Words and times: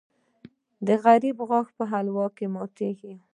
د 0.87 0.89
غریب 1.03 1.37
غاښ 1.49 1.67
په 1.77 1.83
حلوا 1.91 2.25
کې 2.37 2.45
ماتېږي. 2.55 3.13